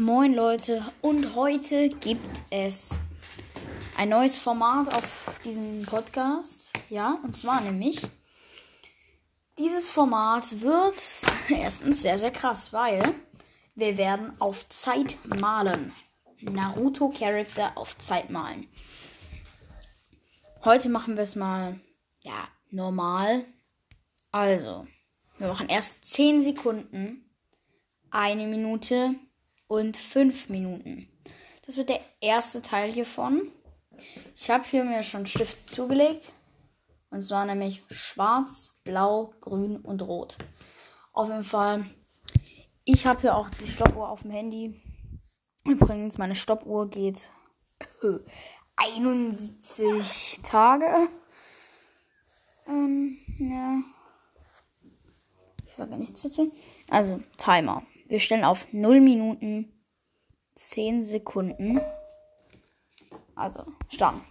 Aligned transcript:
Moin 0.00 0.32
Leute 0.32 0.84
und 1.02 1.34
heute 1.34 1.88
gibt 1.88 2.42
es 2.50 3.00
ein 3.96 4.10
neues 4.10 4.36
Format 4.36 4.94
auf 4.94 5.40
diesem 5.44 5.84
Podcast. 5.86 6.72
Ja, 6.88 7.18
und 7.24 7.36
zwar 7.36 7.60
nämlich 7.62 8.02
dieses 9.58 9.90
Format 9.90 10.60
wird 10.60 10.94
erstens 11.50 12.02
sehr, 12.02 12.16
sehr 12.16 12.30
krass, 12.30 12.72
weil 12.72 13.12
wir 13.74 13.96
werden 13.96 14.40
auf 14.40 14.68
Zeit 14.68 15.18
malen. 15.24 15.92
Naruto 16.42 17.08
Charakter 17.08 17.72
auf 17.76 17.98
Zeit 17.98 18.30
malen. 18.30 18.68
Heute 20.64 20.90
machen 20.90 21.16
wir 21.16 21.24
es 21.24 21.34
mal, 21.34 21.80
ja, 22.22 22.46
normal. 22.70 23.46
Also, 24.30 24.86
wir 25.38 25.48
machen 25.48 25.68
erst 25.68 26.04
10 26.04 26.44
Sekunden, 26.44 27.28
eine 28.12 28.46
Minute 28.46 29.16
und 29.68 29.96
5 29.96 30.48
Minuten. 30.48 31.08
Das 31.66 31.76
wird 31.76 31.90
der 31.90 32.00
erste 32.20 32.62
Teil 32.62 32.90
hiervon. 32.90 33.52
Ich 34.34 34.50
habe 34.50 34.64
hier 34.64 34.84
mir 34.84 35.02
schon 35.02 35.26
Stifte 35.26 35.66
zugelegt. 35.66 36.32
Und 37.10 37.22
zwar 37.22 37.46
nämlich 37.46 37.82
schwarz, 37.90 38.80
blau, 38.84 39.34
grün 39.40 39.76
und 39.76 40.02
rot. 40.02 40.36
Auf 41.12 41.28
jeden 41.28 41.42
Fall. 41.42 41.86
Ich 42.84 43.06
habe 43.06 43.20
hier 43.20 43.36
auch 43.36 43.50
die 43.50 43.66
Stoppuhr 43.66 44.08
auf 44.08 44.22
dem 44.22 44.30
Handy. 44.30 44.80
Übrigens, 45.64 46.18
meine 46.18 46.34
Stoppuhr 46.34 46.88
geht 46.88 47.30
71 48.76 50.40
Tage. 50.42 51.08
Ähm, 52.66 53.18
ja. 53.38 53.82
Ich 55.66 55.74
sage 55.74 55.96
nichts 55.96 56.22
dazu. 56.22 56.52
Also, 56.88 57.20
Timer. 57.36 57.82
Wir 58.08 58.20
stellen 58.20 58.44
auf 58.44 58.66
0 58.72 59.00
Minuten 59.02 59.84
10 60.54 61.04
Sekunden. 61.04 61.78
Also, 63.34 63.66
starten. 63.90 64.22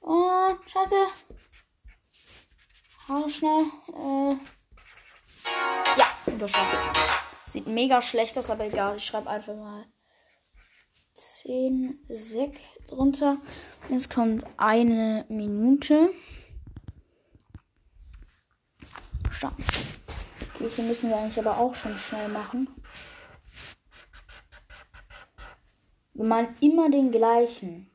Oh, 0.00 0.54
scheiße. 0.66 0.94
Haare 3.06 3.28
schnell. 3.28 3.64
Äh. 3.94 4.36
Ja, 5.98 6.06
überschlafen. 6.26 6.78
Sieht 7.44 7.66
mega 7.66 8.00
schlecht 8.00 8.38
aus, 8.38 8.48
aber 8.48 8.64
egal. 8.64 8.96
Ich 8.96 9.04
schreibe 9.04 9.28
einfach 9.28 9.54
mal 9.54 9.84
10 11.12 12.00
Sek 12.08 12.58
drunter. 12.88 13.36
Jetzt 13.90 14.08
kommt 14.10 14.46
eine 14.56 15.26
Minute. 15.28 16.14
Starten. 19.36 19.64
Okay, 20.54 20.70
hier 20.74 20.84
müssen 20.84 21.10
wir 21.10 21.18
eigentlich 21.18 21.38
aber 21.38 21.58
auch 21.58 21.74
schon 21.74 21.98
schnell 21.98 22.28
machen. 22.28 22.68
Wir 26.14 26.24
malen 26.24 26.56
immer 26.60 26.90
den 26.90 27.10
gleichen. 27.10 27.90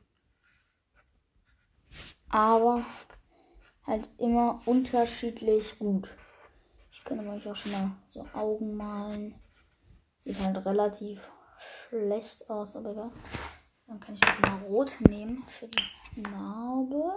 Aber 2.28 2.84
halt 3.84 4.08
immer 4.18 4.60
unterschiedlich 4.66 5.80
gut. 5.80 6.10
Ich 6.92 7.02
könnte 7.02 7.24
manchmal 7.24 7.54
auch 7.54 7.56
schon 7.56 7.72
mal 7.72 7.90
so 8.06 8.24
Augen 8.34 8.76
malen. 8.76 9.34
Sieht 10.18 10.38
halt 10.38 10.64
relativ 10.64 11.28
schlecht 11.88 12.48
aus, 12.48 12.76
aber 12.76 12.92
egal. 12.92 13.10
Dann 13.88 13.98
kann 13.98 14.14
ich 14.14 14.22
auch 14.22 14.38
mal 14.38 14.62
rot 14.62 14.96
nehmen 15.00 15.42
für 15.48 15.66
die 15.66 16.20
Narbe. 16.20 17.16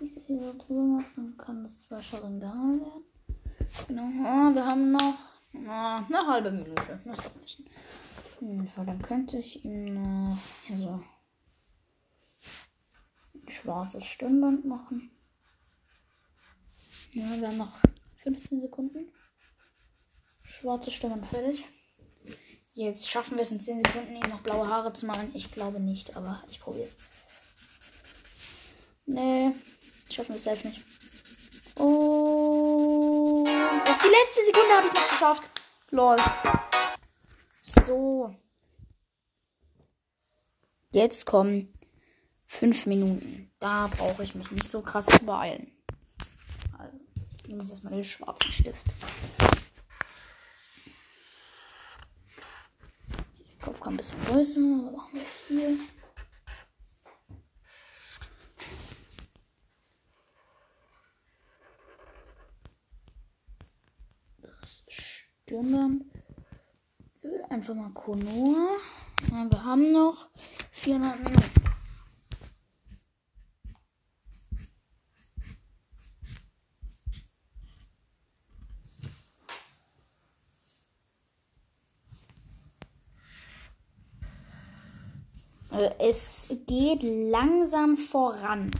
Ich 0.00 0.12
so 0.12 0.54
drüber 0.58 0.82
mache, 0.82 1.06
dann 1.16 1.36
kann 1.36 1.62
das 1.62 1.80
zwar 1.82 2.02
Sharingan 2.02 2.80
werden. 2.80 3.04
Genau, 3.86 4.26
ah, 4.26 4.52
wir 4.52 4.66
haben 4.66 4.90
noch 4.90 5.18
ah, 5.68 6.04
eine 6.04 6.26
halbe 6.26 6.50
Minute. 6.50 7.00
Das 7.04 7.18
doch 7.18 7.34
nicht. 7.36 7.62
Hm, 8.40 8.68
dann 8.76 9.02
könnte 9.02 9.38
ich 9.38 9.64
ihm 9.64 9.94
noch 9.94 10.38
hier 10.66 10.76
so 10.76 11.00
ein 13.34 13.48
schwarzes 13.48 14.04
Stirnband 14.04 14.64
machen. 14.64 15.10
Ja, 17.12 17.40
wir 17.40 17.48
haben 17.48 17.58
noch 17.58 17.78
15 18.16 18.60
Sekunden. 18.60 19.12
Schwarze 20.42 20.90
Stirnband 20.90 21.26
fertig. 21.26 21.64
Jetzt 22.72 23.08
schaffen 23.08 23.36
wir 23.36 23.42
es 23.42 23.52
in 23.52 23.60
10 23.60 23.84
Sekunden, 23.84 24.16
ihm 24.16 24.28
noch 24.28 24.40
blaue 24.40 24.68
Haare 24.68 24.92
zu 24.92 25.06
malen. 25.06 25.30
Ich 25.34 25.52
glaube 25.52 25.78
nicht, 25.78 26.16
aber 26.16 26.42
ich 26.50 26.58
probiere 26.58 26.86
es. 26.86 26.96
Nee, 29.06 29.52
schaffen 30.14 30.30
wir 30.30 30.36
es 30.36 30.44
selbst 30.44 30.64
nicht. 30.64 30.84
Und 31.76 33.48
auf 33.48 33.98
die 33.98 34.08
letzte 34.08 34.44
Sekunde 34.46 34.76
habe 34.76 34.86
ich 34.86 34.92
es 34.92 34.98
noch 34.98 35.08
geschafft. 35.08 35.50
Lol. 35.90 36.16
So. 37.62 38.34
Jetzt 40.92 41.26
kommen 41.26 41.76
5 42.46 42.86
Minuten. 42.86 43.50
Da 43.58 43.88
brauche 43.88 44.22
ich 44.22 44.34
mich 44.36 44.50
nicht 44.52 44.68
so 44.68 44.80
krass 44.82 45.06
zu 45.06 45.24
beeilen. 45.24 45.72
Also, 46.78 47.00
ich 47.36 47.48
nehme 47.48 47.62
jetzt 47.62 47.70
erstmal 47.70 47.94
den 47.94 48.04
schwarzen 48.04 48.52
Stift. 48.52 48.94
Der 53.10 53.58
Kopf 53.60 53.80
kann 53.80 53.94
ein 53.94 53.96
bisschen 53.96 54.24
größer. 54.26 54.60
Was 54.60 54.92
machen 54.92 55.12
wir 55.14 55.26
hier? 55.48 55.78
Das 64.42 64.84
Stirnband 64.88 66.04
wird 67.22 67.50
einfach 67.64 67.74
mal 67.82 67.90
Konoa. 67.94 68.76
Ja, 69.30 69.50
wir 69.50 69.64
haben 69.64 69.92
noch 69.92 70.28
400 70.72 71.18
Minuten. 71.18 71.42
Also 85.70 85.86
es 85.98 86.48
geht 86.66 87.02
langsam 87.02 87.96
voran. 87.96 88.70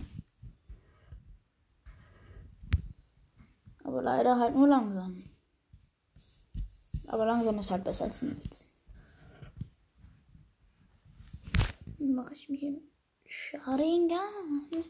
Aber 3.82 4.02
leider 4.02 4.38
halt 4.38 4.54
nur 4.54 4.68
langsam. 4.68 5.24
Aber 7.06 7.24
langsam 7.24 7.58
ist 7.58 7.70
halt 7.70 7.84
besser 7.84 8.04
als 8.04 8.22
nichts. 8.22 8.73
Mache 12.14 12.34
ich 12.34 12.48
mir 12.48 12.56
hier 12.56 12.80
Sharingan. 13.26 14.84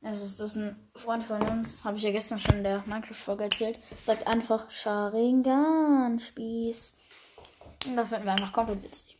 Es 0.00 0.20
ist 0.20 0.40
das 0.40 0.56
ein 0.56 0.90
Freund 0.96 1.22
von 1.22 1.40
uns, 1.42 1.84
habe 1.84 1.96
ich 1.96 2.02
ja 2.02 2.10
gestern 2.10 2.40
schon 2.40 2.56
in 2.56 2.64
der 2.64 2.82
Minecraft-Folge 2.86 3.44
erzählt, 3.44 3.78
sagt 4.02 4.26
einfach 4.26 4.68
Sharingan, 4.68 6.18
Spieß. 6.18 6.96
Und 7.86 7.96
das 7.96 8.08
finden 8.08 8.24
wir 8.24 8.32
einfach 8.32 8.52
komplett 8.52 8.82
witzig. 8.82 9.16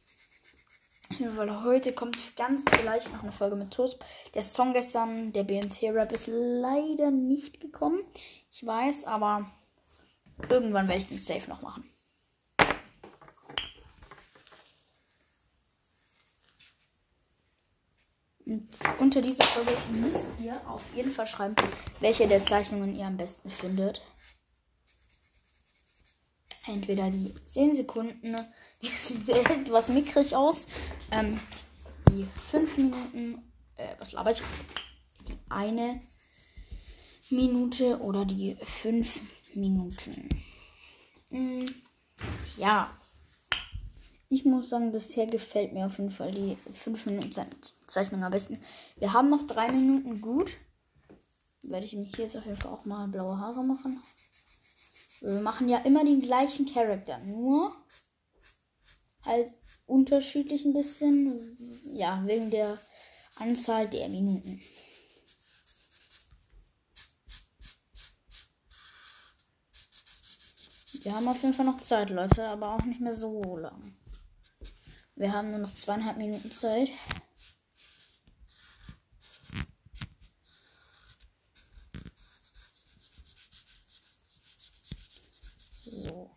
Weil 1.21 1.63
heute 1.63 1.93
kommt 1.93 2.19
ganz 2.35 2.65
vielleicht 2.69 3.13
noch 3.13 3.23
eine 3.23 3.31
Folge 3.31 3.55
mit 3.55 3.73
Toast. 3.73 4.05
Der 4.35 4.43
Song 4.43 4.73
gestern, 4.73 5.33
der 5.33 5.45
BNT-Rap, 5.45 6.11
ist 6.11 6.27
leider 6.27 7.13
nicht 7.13 7.61
gekommen. 7.61 8.01
Ich 8.51 8.67
weiß, 8.67 9.05
aber 9.05 9.49
irgendwann 10.49 10.89
werde 10.89 11.01
ich 11.01 11.09
den 11.09 11.19
Safe 11.21 11.49
noch 11.49 11.63
machen. 11.63 11.89
Und 18.47 18.69
unter 19.01 19.23
dieser 19.23 19.45
Folge 19.45 19.73
müsst 19.93 20.29
ihr 20.43 20.61
auf 20.69 20.83
jeden 20.95 21.11
Fall 21.11 21.27
schreiben, 21.27 21.55
welche 22.01 22.29
der 22.29 22.43
Zeichnungen 22.43 22.95
ihr 22.95 23.07
am 23.07 23.17
besten 23.17 23.49
findet. 23.49 24.03
Entweder 26.67 27.11
die 27.11 27.35
10 27.47 27.75
Sekunden, 27.75 28.37
die 28.83 28.89
sieht 28.89 29.29
etwas 29.29 29.89
mickrig 29.89 30.35
aus. 30.35 30.67
Ähm, 31.11 31.41
die 32.11 32.25
5 32.51 32.77
Minuten, 32.77 33.53
äh, 33.77 33.95
was 33.99 34.13
laber 34.13 34.31
ich? 34.31 34.43
Die 35.29 35.39
eine 35.49 36.01
Minute 37.31 37.99
oder 38.01 38.25
die 38.25 38.57
5 38.63 39.55
Minuten. 39.55 40.29
Hm, 41.31 41.67
ja. 42.57 42.91
Ich 44.29 44.45
muss 44.45 44.71
sagen, 44.71 44.91
bisher 44.91 45.27
gefällt 45.27 45.73
mir 45.73 45.87
auf 45.87 45.99
jeden 45.99 46.11
Fall 46.11 46.33
die 46.33 46.57
5 46.73 47.07
Minuten 47.07 47.31
Zeichnung 47.87 48.25
am 48.25 48.33
besten. 48.33 48.59
Wir 48.97 49.13
haben 49.13 49.31
noch 49.31 49.47
3 49.47 49.71
Minuten 49.73 50.21
gut. 50.21 50.51
Werde 51.63 51.85
ich 51.85 51.91
hier 51.91 52.07
jetzt 52.19 52.37
auf 52.37 52.45
jeden 52.45 52.57
Fall 52.57 52.73
auch 52.73 52.85
mal 52.85 53.07
blaue 53.09 53.39
Haare 53.39 53.63
machen. 53.63 54.03
Wir 55.21 55.41
machen 55.41 55.69
ja 55.69 55.79
immer 55.79 56.05
den 56.05 56.21
gleichen 56.21 56.67
Charakter, 56.73 57.19
nur 57.19 57.75
halt 59.23 59.55
unterschiedlich 59.87 60.65
ein 60.65 60.75
bisschen. 60.75 61.57
Ja, 61.95 62.23
wegen 62.27 62.51
der 62.51 62.79
Anzahl 63.37 63.89
der 63.89 64.09
Minuten. 64.09 64.61
Wir 71.03 71.15
haben 71.15 71.29
auf 71.29 71.41
jeden 71.43 71.55
Fall 71.55 71.67
noch 71.67 71.81
Zeit, 71.81 72.11
Leute, 72.11 72.47
aber 72.49 72.75
auch 72.75 72.85
nicht 72.85 73.01
mehr 73.01 73.15
so 73.15 73.57
lang. 73.57 73.97
Wir 75.17 75.33
haben 75.33 75.51
nur 75.51 75.61
noch 75.61 75.75
zweieinhalb 75.75 76.17
Minuten 76.17 76.51
Zeit. 76.51 76.91
So. 85.77 86.37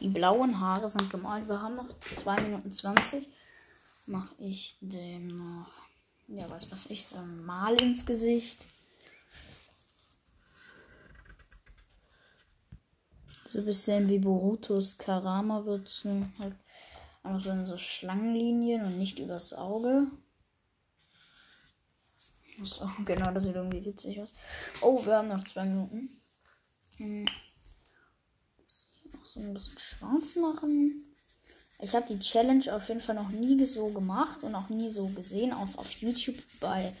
Die 0.00 0.08
blauen 0.08 0.58
Haare 0.58 0.88
sind 0.88 1.10
gemalt. 1.10 1.46
Wir 1.46 1.62
haben 1.62 1.76
noch 1.76 1.88
2 2.00 2.40
Minuten 2.42 2.72
20. 2.72 3.28
Mache 4.06 4.34
ich 4.38 4.78
den 4.80 5.28
noch, 5.28 5.72
ja, 6.26 6.50
was 6.50 6.72
weiß 6.72 6.86
ich, 6.86 7.06
so 7.06 7.18
ein 7.18 7.44
Mal 7.44 7.80
ins 7.80 8.04
Gesicht. 8.04 8.66
So 13.52 13.58
ein 13.58 13.66
bisschen 13.66 14.08
wie 14.08 14.18
Borutos 14.18 14.96
Karama 14.96 15.66
wird 15.66 15.86
es 15.86 16.06
halt 16.40 16.54
einfach 17.22 17.40
so 17.40 17.50
in 17.50 17.66
so 17.66 17.76
Schlangenlinien 17.76 18.82
und 18.82 18.98
nicht 18.98 19.18
übers 19.18 19.52
Auge. 19.52 20.06
So, 22.62 22.90
genau, 23.04 23.30
das 23.32 23.44
sieht 23.44 23.54
irgendwie 23.54 23.84
witzig 23.84 24.22
aus. 24.22 24.34
Oh, 24.80 25.04
wir 25.04 25.18
haben 25.18 25.28
noch 25.28 25.44
zwei 25.44 25.64
Minuten. 25.64 26.22
Hm. 26.96 27.26
Noch 29.12 29.26
so 29.26 29.40
ein 29.40 29.52
bisschen 29.52 29.78
schwarz 29.78 30.36
machen. 30.36 31.14
Ich 31.80 31.94
habe 31.94 32.06
die 32.08 32.20
Challenge 32.20 32.74
auf 32.74 32.88
jeden 32.88 33.02
Fall 33.02 33.16
noch 33.16 33.28
nie 33.28 33.62
so 33.66 33.90
gemacht 33.90 34.42
und 34.44 34.54
auch 34.54 34.70
nie 34.70 34.88
so 34.88 35.08
gesehen, 35.08 35.52
außer 35.52 35.78
auf 35.78 35.92
YouTube 36.00 36.38
bei 36.58 36.94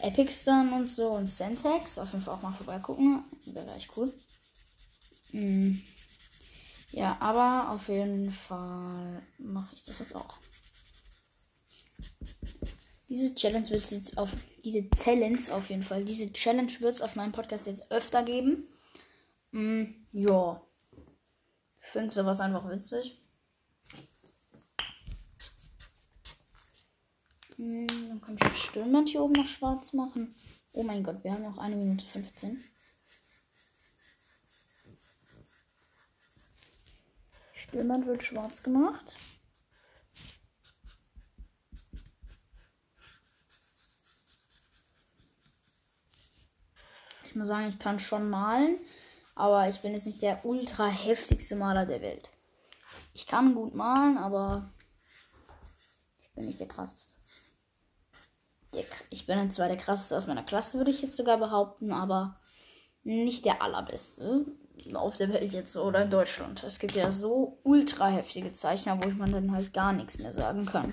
Epicstan 0.00 0.74
und 0.74 0.90
so 0.90 1.12
und 1.12 1.26
Sentex. 1.26 1.96
Auf 1.96 2.12
jeden 2.12 2.22
Fall 2.22 2.34
auch 2.34 2.42
mal 2.42 2.50
vorbeigucken. 2.50 3.24
Wäre 3.46 3.74
echt 3.74 3.96
cool. 3.96 4.12
Hm. 5.30 5.80
Ja, 6.92 7.16
aber 7.20 7.72
auf 7.72 7.88
jeden 7.88 8.30
Fall 8.30 9.22
mache 9.38 9.74
ich 9.74 9.82
das 9.84 9.98
jetzt 9.98 10.14
auch. 10.14 10.38
Diese 13.08 13.34
Challenge 13.34 13.68
wird 13.70 13.92
es 13.92 14.16
auf 14.16 14.30
diese 14.64 14.88
Challenge 14.90 15.40
auf 15.52 15.70
jeden 15.70 15.82
Fall. 15.82 16.04
Diese 16.04 16.32
Challenge 16.32 16.72
wird 16.80 16.94
es 16.94 17.02
auf 17.02 17.14
meinem 17.14 17.32
Podcast 17.32 17.66
jetzt 17.66 17.90
öfter 17.90 18.22
geben. 18.22 18.66
Mm, 19.52 19.84
ja. 20.12 20.60
Findest 21.78 22.16
du 22.16 22.26
was 22.26 22.40
einfach 22.40 22.68
witzig? 22.68 23.20
Mm, 27.58 27.86
dann 28.08 28.20
kann 28.20 28.34
ich 28.34 28.40
das 28.40 28.58
Stirnband 28.58 29.08
hier 29.08 29.22
oben 29.22 29.34
noch 29.34 29.46
schwarz 29.46 29.92
machen. 29.92 30.34
Oh 30.72 30.82
mein 30.82 31.04
Gott, 31.04 31.22
wir 31.22 31.32
haben 31.32 31.42
noch 31.42 31.58
eine 31.58 31.76
Minute 31.76 32.04
15. 32.04 32.62
Stirnband 37.76 38.06
wird 38.06 38.22
schwarz 38.22 38.62
gemacht. 38.62 39.16
Ich 47.26 47.34
muss 47.34 47.48
sagen, 47.48 47.68
ich 47.68 47.78
kann 47.78 47.98
schon 47.98 48.30
malen, 48.30 48.78
aber 49.34 49.68
ich 49.68 49.82
bin 49.82 49.92
jetzt 49.92 50.06
nicht 50.06 50.22
der 50.22 50.46
ultra 50.46 50.86
heftigste 50.86 51.54
Maler 51.54 51.84
der 51.84 52.00
Welt. 52.00 52.30
Ich 53.12 53.26
kann 53.26 53.54
gut 53.54 53.74
malen, 53.74 54.16
aber 54.16 54.72
ich 56.18 56.32
bin 56.32 56.46
nicht 56.46 56.60
der 56.60 56.68
krasseste. 56.68 57.14
Ich 59.10 59.26
bin 59.26 59.50
zwar 59.50 59.68
der 59.68 59.76
krasseste 59.76 60.16
aus 60.16 60.26
meiner 60.26 60.44
Klasse, 60.44 60.78
würde 60.78 60.92
ich 60.92 61.02
jetzt 61.02 61.18
sogar 61.18 61.36
behaupten, 61.36 61.92
aber 61.92 62.40
nicht 63.04 63.44
der 63.44 63.60
allerbeste 63.60 64.46
auf 64.94 65.16
der 65.16 65.30
Welt 65.30 65.52
jetzt 65.52 65.76
oder 65.76 66.02
in 66.02 66.10
Deutschland. 66.10 66.62
Es 66.64 66.78
gibt 66.78 66.94
ja 66.96 67.10
so 67.10 67.58
ultra 67.62 68.08
heftige 68.08 68.52
Zeichner, 68.52 69.02
wo 69.02 69.08
ich 69.08 69.16
man 69.16 69.32
dann 69.32 69.52
halt 69.52 69.72
gar 69.72 69.92
nichts 69.92 70.18
mehr 70.18 70.32
sagen 70.32 70.66
kann. 70.66 70.92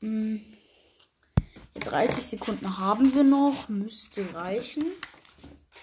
Hm. 0.00 0.40
30 1.74 2.24
Sekunden 2.24 2.78
haben 2.78 3.14
wir 3.14 3.24
noch. 3.24 3.68
Müsste 3.68 4.34
reichen. 4.34 4.84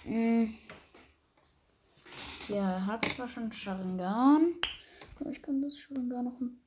Hm. 0.03 0.53
Ja, 2.47 2.85
hat 2.85 3.05
zwar 3.05 3.27
schon 3.27 3.51
Sharingan. 3.51 4.53
Aber 5.19 5.29
ich 5.29 5.41
kann 5.41 5.61
das 5.61 5.77
Sharingan 5.77 6.25
noch 6.25 6.39
ein 6.39 6.61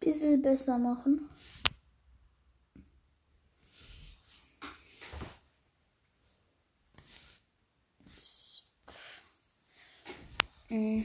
bisschen 0.00 0.42
besser 0.42 0.78
machen. 0.78 1.28
Hm. 10.72 11.04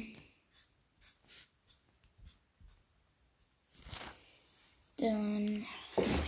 Dann 4.95 5.65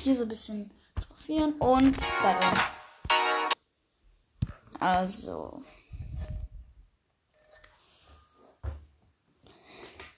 hier 0.03 0.15
so 0.15 0.23
ein 0.23 0.27
bisschen 0.27 0.71
fotografieren 0.93 1.53
und 1.53 1.95
Zeit. 2.19 2.43
Also. 4.77 5.63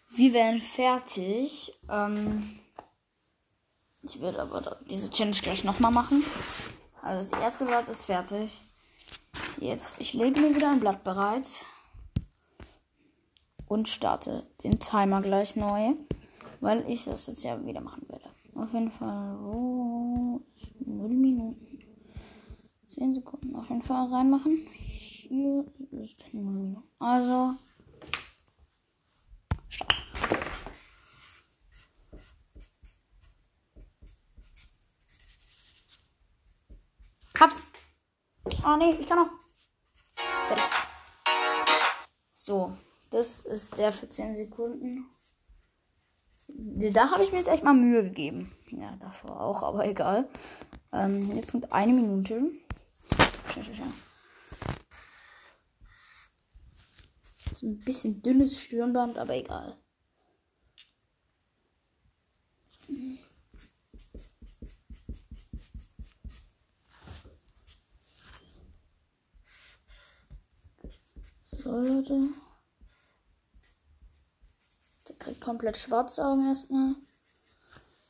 Wir 0.10 0.34
werden 0.34 0.64
fertig. 0.64 1.80
Ähm, 1.90 2.60
ich 4.02 4.20
werde 4.20 4.42
aber 4.42 4.80
diese 4.90 5.12
Challenge 5.12 5.38
gleich 5.38 5.64
nochmal 5.64 5.92
machen. 5.92 6.24
Also 7.04 7.30
das 7.30 7.40
erste 7.40 7.66
Blatt 7.66 7.88
ist 7.88 8.06
fertig. 8.06 8.60
Jetzt, 9.58 10.02
ich 10.02 10.14
lege 10.14 10.40
mir 10.40 10.56
wieder 10.56 10.72
ein 10.72 10.80
Blatt 10.80 11.04
bereit 11.04 11.68
und 13.72 13.88
starte 13.88 14.46
den 14.66 14.80
Timer 14.80 15.22
gleich 15.22 15.56
neu, 15.56 15.94
weil 16.60 16.84
ich 16.90 17.06
das 17.06 17.28
jetzt 17.28 17.42
ja 17.44 17.66
wieder 17.66 17.80
machen 17.80 18.06
werde. 18.10 18.26
Auf 18.54 18.74
jeden 18.74 18.92
Fall, 18.92 19.38
wo 19.40 20.42
ist 20.58 20.86
0 20.86 21.08
Minuten? 21.08 21.80
10 22.88 23.16
Sekunden 23.16 23.56
auf 23.56 23.70
jeden 23.70 23.82
Fall 23.82 24.08
reinmachen. 24.14 24.68
Hier 24.68 25.64
ist 25.92 26.34
0 26.34 26.44
Minuten. 26.44 26.84
Also, 27.00 27.54
start. 29.70 29.96
Hab's. 37.40 37.64
Oh 38.66 38.76
nee, 38.78 38.98
ich 39.00 39.08
kann 39.08 39.20
noch. 39.20 39.30
So. 42.34 42.74
Das 43.12 43.42
ist 43.42 43.78
der 43.78 43.92
für 43.92 44.10
10 44.10 44.38
Sekunden. 44.38 45.06
Da 46.48 47.12
habe 47.12 47.24
ich 47.24 47.32
mir 47.32 47.40
jetzt 47.40 47.50
echt 47.50 47.64
mal 47.64 47.74
Mühe 47.74 48.04
gegeben. 48.04 48.56
Ja, 48.70 48.96
davor 48.96 49.42
auch, 49.42 49.64
aber 49.64 49.86
egal. 49.86 50.30
Ähm, 50.94 51.36
jetzt 51.36 51.52
kommt 51.52 51.72
eine 51.74 51.92
Minute. 51.92 52.52
Ist 57.52 57.64
ein 57.64 57.80
bisschen 57.80 58.22
dünnes 58.22 58.58
Stirnband, 58.62 59.18
aber 59.18 59.36
egal. 59.36 59.78
So, 71.42 71.72
Leute 71.72 72.30
kriegt 75.22 75.42
komplett 75.42 75.78
schwarze 75.78 76.26
Augen 76.26 76.48
erstmal. 76.48 76.96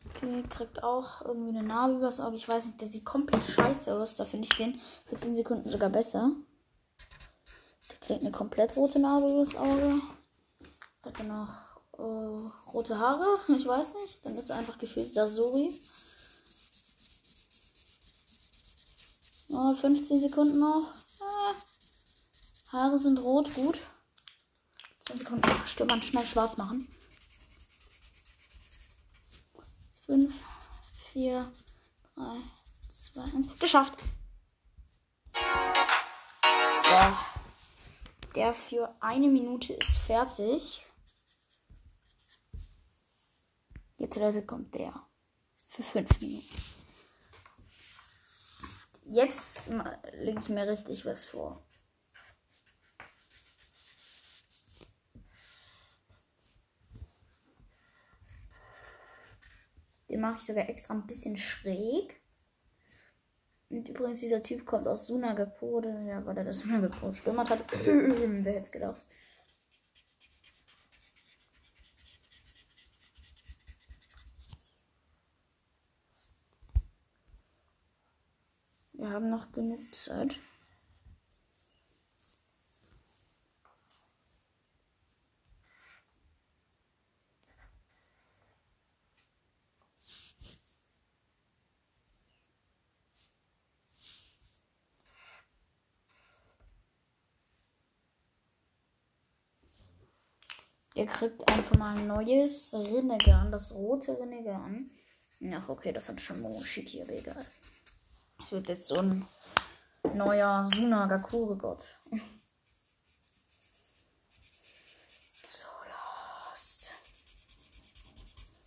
Okay, 0.09 0.43
kriegt 0.49 0.83
auch 0.83 1.21
irgendwie 1.21 1.57
eine 1.57 1.63
Narbe 1.63 1.95
übers 1.95 2.19
Auge. 2.19 2.35
Ich 2.35 2.47
weiß 2.47 2.65
nicht, 2.65 2.81
der 2.81 2.87
sieht 2.87 3.05
komplett 3.05 3.43
scheiße 3.43 3.93
aus. 3.93 4.15
Da 4.15 4.25
finde 4.25 4.47
ich 4.49 4.57
den 4.57 4.79
für 5.05 5.15
10 5.15 5.35
Sekunden 5.35 5.69
sogar 5.69 5.89
besser. 5.89 6.31
Der 7.89 7.97
kriegt 8.07 8.21
eine 8.21 8.31
komplett 8.31 8.75
rote 8.75 8.99
Narbe 8.99 9.31
übers 9.31 9.55
Auge. 9.55 10.01
Hat 11.03 11.19
er 11.19 11.25
noch 11.25 11.49
äh, 11.97 12.71
rote 12.71 12.97
Haare? 12.97 13.39
Ich 13.55 13.67
weiß 13.67 13.93
nicht. 14.01 14.25
Dann 14.25 14.35
ist 14.37 14.49
er 14.49 14.57
einfach 14.57 14.77
gefühlt 14.77 15.13
Sasori. 15.13 15.79
Oh, 19.49 19.73
15 19.73 20.21
Sekunden 20.21 20.59
noch. 20.59 20.91
Ah. 21.19 21.53
Haare 22.71 22.97
sind 22.97 23.21
rot, 23.21 23.53
gut. 23.53 23.81
10 25.11 25.17
Sekunden. 25.17 25.67
Stirnband 25.67 26.05
schnell 26.05 26.25
schwarz 26.25 26.57
machen. 26.57 26.87
5, 30.05 30.33
4, 31.13 31.51
3, 32.15 32.23
2, 33.13 33.21
1. 33.21 33.59
Geschafft. 33.59 33.97
So. 35.33 37.17
Der 38.35 38.53
für 38.53 38.95
eine 39.01 39.27
Minute 39.27 39.73
ist 39.73 39.97
fertig. 39.97 40.85
Jetzt, 43.97 44.15
Leute, 44.15 44.45
kommt 44.45 44.73
der 44.73 44.93
für 45.67 45.83
5 45.83 46.21
Minuten. 46.21 46.61
Jetzt 49.05 49.69
lege 50.13 50.39
ich 50.39 50.49
mir 50.49 50.67
richtig 50.67 51.05
was 51.05 51.25
vor. 51.25 51.63
Den 60.21 60.29
mache 60.29 60.37
ich 60.37 60.45
sogar 60.45 60.69
extra 60.69 60.93
ein 60.93 61.07
bisschen 61.07 61.35
schräg. 61.35 62.21
Und 63.69 63.89
übrigens, 63.89 64.19
dieser 64.19 64.43
Typ 64.43 64.67
kommt 64.67 64.87
aus 64.87 65.07
Sunagakure, 65.07 66.05
ja, 66.07 66.23
weil 66.27 66.37
er 66.37 66.43
das 66.43 66.59
Sunagakure 66.59 67.15
stürmert 67.15 67.49
hat. 67.49 67.63
Wer 67.85 68.53
hätte 68.53 68.59
es 68.59 68.71
gedacht? 68.71 69.03
Wir 78.93 79.09
haben 79.09 79.31
noch 79.31 79.51
genug 79.51 79.79
Zeit. 79.91 80.37
Kriegt 101.11 101.47
einfach 101.49 101.77
mal 101.77 101.97
ein 101.97 102.07
neues 102.07 102.73
Rinnegan, 102.73 103.51
das 103.51 103.73
rote 103.73 104.17
Rinnegan. 104.19 104.89
Ach, 105.53 105.69
okay, 105.69 105.91
das 105.91 106.09
hat 106.09 106.21
schon 106.21 106.41
Momoshiki, 106.41 107.01
aber 107.01 107.13
egal. 107.13 107.45
Das 108.39 108.51
wird 108.51 108.69
jetzt 108.69 108.87
so 108.87 108.95
ein 108.95 109.27
neuer 110.13 110.65
Sunagakure-Gott. 110.65 111.95
so 115.49 115.67
lost. 115.87 116.91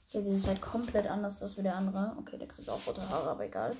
Jetzt 0.08 0.26
ist 0.26 0.38
es 0.38 0.46
halt 0.46 0.60
komplett 0.60 1.06
anders 1.06 1.42
als 1.42 1.56
wie 1.56 1.62
der 1.62 1.76
andere. 1.76 2.16
Okay, 2.18 2.38
der 2.38 2.48
kriegt 2.48 2.68
auch 2.68 2.86
rote 2.86 3.08
Haare, 3.08 3.30
aber 3.30 3.44
egal. 3.44 3.76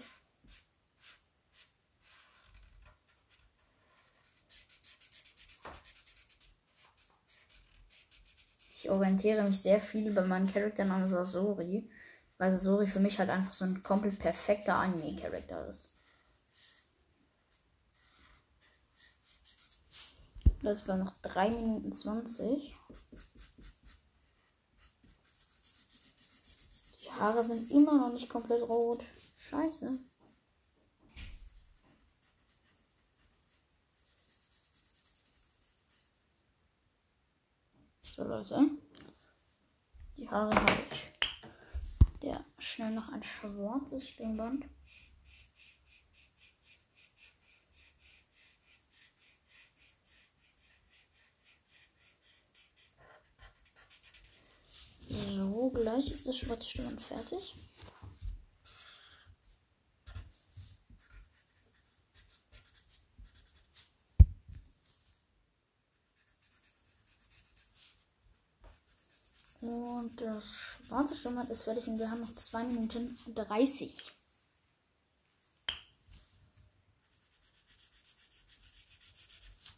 Ich 8.85 8.91
orientiere 8.91 9.43
mich 9.45 9.63
sehr 9.63 9.81
viel 9.81 10.13
bei 10.13 10.27
meinen 10.27 10.47
Charakteren 10.47 10.91
an 10.91 11.09
Sasori, 11.09 11.91
weil 12.37 12.51
Sasori 12.51 12.87
für 12.87 13.01
mich 13.01 13.19
halt 13.19 13.31
einfach 13.31 13.55
so 13.55 13.65
ein 13.65 13.83
komplett 13.83 14.19
perfekter 14.19 14.77
Anime-Charakter 14.77 15.67
ist. 15.69 15.97
Das 20.63 20.87
war 20.87 20.99
noch 20.99 21.15
3 21.23 21.49
Minuten 21.49 21.95
20. 21.95 22.77
Die 27.01 27.11
Haare 27.19 27.43
sind 27.43 27.71
immer 27.71 27.97
noch 27.97 28.13
nicht 28.13 28.29
komplett 28.29 28.69
rot. 28.69 29.03
Scheiße. 29.39 29.99
So, 38.15 38.23
Leute. 38.23 38.71
Die 40.17 40.31
Haare 40.31 40.55
habe 40.55 40.73
ich. 40.89 42.21
Der 42.23 42.45
schnell 42.59 42.93
noch 42.93 43.09
ein 43.09 43.25
schwarzes 43.25 44.09
Stirnband. 44.09 44.67
So, 55.09 55.71
gleich 55.71 56.13
ist 56.13 56.29
das 56.29 56.39
schwarze 56.39 56.69
Stirnband 56.69 57.03
fertig. 57.03 57.57
Und 69.65 70.21
das 70.21 70.45
schwarze 70.45 71.17
Stirnband 71.17 71.49
ist 71.49 71.63
fertig 71.63 71.87
und 71.87 71.99
wir 71.99 72.11
haben 72.11 72.21
noch 72.21 72.35
2 72.35 72.65
Minuten 72.65 73.17
30. 73.35 73.97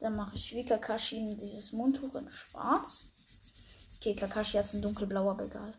Dann 0.01 0.17
mache 0.17 0.35
ich 0.35 0.53
wie 0.53 0.65
Kakashi 0.65 1.37
dieses 1.41 1.71
Mundtuch 1.71 2.17
in 2.17 2.29
schwarz. 2.31 3.13
Okay, 3.97 4.15
Kakashi 4.17 4.59
hat 4.59 4.75
ein 4.75 4.83
dunkelblauer, 4.83 5.31
aber 5.31 5.45
egal. 5.45 5.75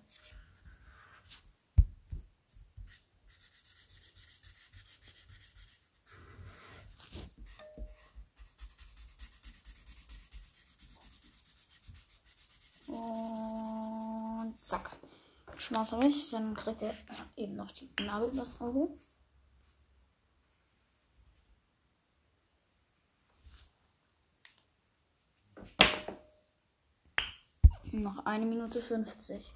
Und 12.88 14.56
zack. 14.66 14.98
Schmaß 15.68 15.92
habe 15.92 16.06
ich. 16.06 16.32
Dann 16.32 16.54
kriegt 16.54 16.82
er 16.82 16.94
eben 17.36 17.58
noch 17.58 17.72
die 17.74 17.90
Nabel 18.00 18.32
das 18.34 18.62
Auge. 18.62 18.88
Noch 27.92 28.26
eine 28.26 28.46
Minute 28.46 28.82
50. 28.82 29.54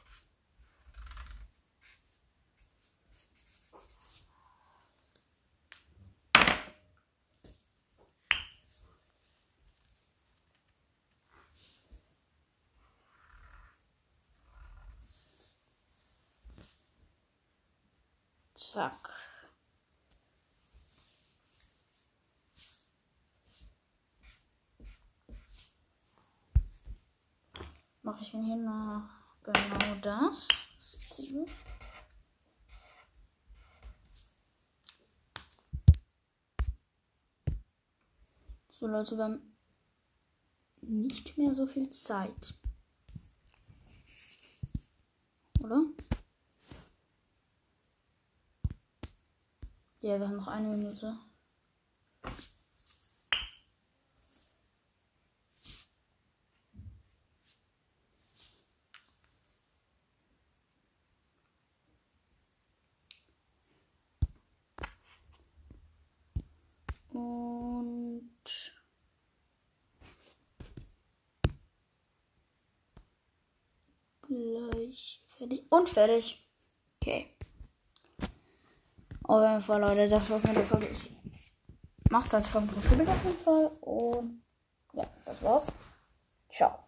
Zack. 18.72 19.10
Mache 28.02 28.22
ich 28.22 28.34
mir 28.34 28.46
hier 28.46 28.56
noch 28.56 29.10
genau 29.44 29.96
das. 30.02 30.48
So 38.70 38.88
Leute, 38.88 39.18
wir 39.18 39.24
haben 39.26 39.58
nicht 40.80 41.38
mehr 41.38 41.54
so 41.54 41.68
viel 41.68 41.90
Zeit. 41.90 42.54
Oder? 45.60 45.84
Ja, 50.12 50.20
wir 50.20 50.28
haben 50.28 50.36
noch 50.36 50.50
eine 50.50 50.68
Minute. 50.68 51.18
Und 67.14 68.32
gleich 74.24 75.24
fertig. 75.30 75.64
Und 75.72 75.88
fertig. 75.88 76.46
Okay. 77.00 77.31
Auf 79.32 79.42
jeden 79.42 79.62
Fall, 79.62 79.80
Leute, 79.80 80.10
das 80.10 80.30
war's 80.30 80.44
mit 80.44 80.58
der 80.58 80.66
Folge. 80.66 80.88
Ich 80.88 81.10
mach's 82.10 82.34
als 82.34 82.48
Folge 82.48 82.68
auf 82.76 82.92
jeden 82.92 83.08
Fall. 83.38 83.72
Und 83.80 84.44
ja, 84.92 85.06
das 85.24 85.42
war's. 85.42 85.64
Ciao. 86.52 86.80